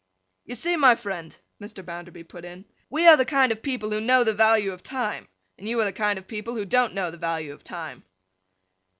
'You 0.47 0.55
see, 0.55 0.75
my 0.77 0.95
friend,' 0.95 1.37
Mr. 1.61 1.85
Bounderby 1.85 2.23
put 2.23 2.43
in, 2.43 2.65
'we 2.89 3.05
are 3.05 3.15
the 3.17 3.23
kind 3.23 3.51
of 3.51 3.61
people 3.61 3.91
who 3.91 4.01
know 4.01 4.23
the 4.23 4.33
value 4.33 4.71
of 4.73 4.81
time, 4.81 5.27
and 5.59 5.69
you 5.69 5.79
are 5.79 5.85
the 5.85 5.93
kind 5.93 6.17
of 6.17 6.25
people 6.27 6.55
who 6.55 6.65
don't 6.65 6.95
know 6.95 7.11
the 7.11 7.17
value 7.17 7.53
of 7.53 7.63
time. 7.63 8.03